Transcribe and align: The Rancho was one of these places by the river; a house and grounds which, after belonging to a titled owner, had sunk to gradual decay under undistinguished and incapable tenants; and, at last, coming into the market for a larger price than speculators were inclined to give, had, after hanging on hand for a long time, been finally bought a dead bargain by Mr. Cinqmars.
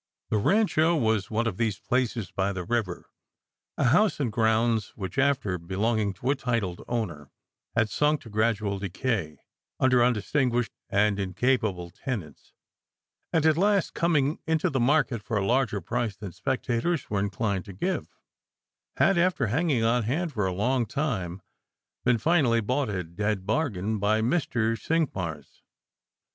The 0.31 0.39
Rancho 0.39 0.95
was 0.95 1.29
one 1.29 1.45
of 1.45 1.57
these 1.57 1.77
places 1.77 2.31
by 2.31 2.53
the 2.53 2.63
river; 2.63 3.11
a 3.77 3.83
house 3.83 4.19
and 4.19 4.31
grounds 4.31 4.93
which, 4.95 5.19
after 5.19 5.59
belonging 5.59 6.11
to 6.15 6.31
a 6.31 6.35
titled 6.35 6.83
owner, 6.87 7.29
had 7.75 7.87
sunk 7.87 8.21
to 8.21 8.29
gradual 8.31 8.79
decay 8.79 9.41
under 9.79 10.03
undistinguished 10.03 10.71
and 10.89 11.19
incapable 11.19 11.91
tenants; 11.91 12.51
and, 13.31 13.45
at 13.45 13.57
last, 13.57 13.93
coming 13.93 14.39
into 14.47 14.71
the 14.71 14.79
market 14.79 15.21
for 15.21 15.37
a 15.37 15.45
larger 15.45 15.81
price 15.81 16.15
than 16.15 16.31
speculators 16.31 17.07
were 17.11 17.19
inclined 17.19 17.65
to 17.65 17.73
give, 17.73 18.07
had, 18.97 19.19
after 19.19 19.45
hanging 19.53 19.83
on 19.83 20.01
hand 20.01 20.33
for 20.33 20.47
a 20.47 20.51
long 20.51 20.87
time, 20.87 21.43
been 22.03 22.17
finally 22.17 22.59
bought 22.59 22.89
a 22.89 23.03
dead 23.03 23.45
bargain 23.45 23.99
by 23.99 24.19
Mr. 24.19 24.75
Cinqmars. 24.75 25.61